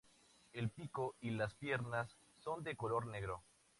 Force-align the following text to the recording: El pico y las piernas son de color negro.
El 0.51 0.71
pico 0.71 1.13
y 1.21 1.29
las 1.29 1.53
piernas 1.53 2.17
son 2.39 2.63
de 2.63 2.75
color 2.75 3.05
negro. 3.05 3.43